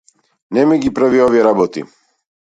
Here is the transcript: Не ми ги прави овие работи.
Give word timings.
Не 0.57 0.63
ми 0.71 0.77
ги 0.85 0.93
прави 1.01 1.21
овие 1.27 1.43
работи. 1.49 1.85